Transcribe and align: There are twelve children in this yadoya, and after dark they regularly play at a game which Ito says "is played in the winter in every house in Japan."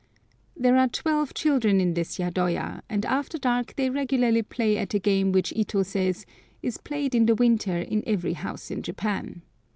There 0.57 0.77
are 0.77 0.87
twelve 0.87 1.35
children 1.35 1.79
in 1.79 1.93
this 1.93 2.17
yadoya, 2.17 2.81
and 2.89 3.05
after 3.05 3.37
dark 3.37 3.75
they 3.75 3.91
regularly 3.91 4.41
play 4.41 4.79
at 4.79 4.95
a 4.95 4.99
game 4.99 5.31
which 5.31 5.53
Ito 5.55 5.83
says 5.83 6.25
"is 6.63 6.77
played 6.79 7.13
in 7.13 7.27
the 7.27 7.35
winter 7.35 7.77
in 7.77 8.01
every 8.07 8.33
house 8.33 8.71
in 8.71 8.81
Japan." 8.81 9.43